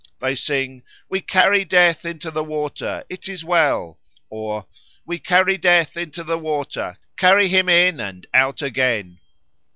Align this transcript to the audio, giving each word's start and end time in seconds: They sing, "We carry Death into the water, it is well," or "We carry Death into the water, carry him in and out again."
They 0.19 0.33
sing, 0.33 0.81
"We 1.09 1.21
carry 1.21 1.63
Death 1.63 2.05
into 2.05 2.31
the 2.31 2.43
water, 2.43 3.03
it 3.07 3.29
is 3.29 3.45
well," 3.45 3.99
or 4.31 4.65
"We 5.05 5.19
carry 5.19 5.59
Death 5.59 5.95
into 5.95 6.23
the 6.23 6.39
water, 6.39 6.97
carry 7.17 7.47
him 7.49 7.69
in 7.69 7.99
and 7.99 8.25
out 8.33 8.63
again." 8.63 9.19